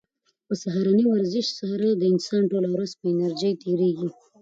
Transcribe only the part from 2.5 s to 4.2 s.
ټوله ورځ په انرژۍ تېریږي.